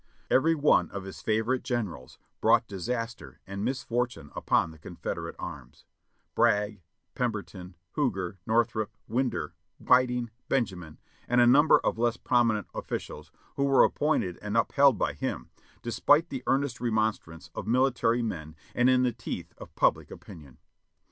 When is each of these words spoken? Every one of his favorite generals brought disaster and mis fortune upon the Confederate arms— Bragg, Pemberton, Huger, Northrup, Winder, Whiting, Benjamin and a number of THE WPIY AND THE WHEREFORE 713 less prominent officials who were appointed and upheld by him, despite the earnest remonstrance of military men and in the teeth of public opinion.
Every 0.31 0.55
one 0.55 0.89
of 0.89 1.03
his 1.03 1.21
favorite 1.21 1.61
generals 1.63 2.17
brought 2.41 2.65
disaster 2.67 3.39
and 3.45 3.63
mis 3.63 3.83
fortune 3.83 4.31
upon 4.35 4.71
the 4.71 4.79
Confederate 4.79 5.35
arms— 5.37 5.85
Bragg, 6.33 6.81
Pemberton, 7.13 7.75
Huger, 7.93 8.39
Northrup, 8.47 8.97
Winder, 9.07 9.53
Whiting, 9.77 10.31
Benjamin 10.49 10.97
and 11.27 11.39
a 11.39 11.45
number 11.45 11.75
of 11.77 11.97
THE 11.97 12.01
WPIY 12.01 12.01
AND 12.01 12.01
THE 12.01 12.01
WHEREFORE 12.01 12.05
713 12.05 12.05
less 12.05 12.17
prominent 12.17 12.67
officials 12.73 13.31
who 13.57 13.63
were 13.65 13.83
appointed 13.83 14.39
and 14.41 14.57
upheld 14.57 14.97
by 14.97 15.13
him, 15.13 15.49
despite 15.83 16.29
the 16.29 16.43
earnest 16.47 16.81
remonstrance 16.81 17.51
of 17.53 17.67
military 17.67 18.23
men 18.23 18.55
and 18.73 18.89
in 18.89 19.03
the 19.03 19.13
teeth 19.13 19.53
of 19.59 19.75
public 19.75 20.09
opinion. 20.09 20.57